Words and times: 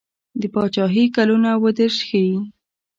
د 0.41 0.43
پاچهي 0.53 1.05
کلونه 1.15 1.47
اووه 1.55 1.71
دېرش 1.79 1.97
ښيي. 2.07 2.35